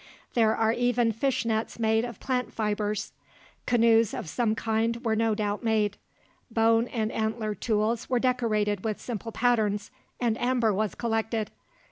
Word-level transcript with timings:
There 0.33 0.55
are 0.55 0.73
even 0.73 1.11
fish 1.11 1.45
nets 1.45 1.77
made 1.77 2.03
of 2.05 2.19
plant 2.19 2.51
fibers. 2.55 3.11
Canoes 3.67 4.15
of 4.15 4.27
some 4.27 4.55
kind 4.55 5.05
were 5.05 5.15
no 5.15 5.35
doubt 5.35 5.63
made. 5.63 5.95
Bone 6.49 6.87
and 6.87 7.11
antler 7.11 7.53
tools 7.53 8.09
were 8.09 8.17
decorated 8.19 8.83
with 8.83 8.99
simple 8.99 9.31
patterns, 9.31 9.91
and 10.19 10.39
amber 10.41 10.73
was 10.73 10.95
collected. 10.95 11.51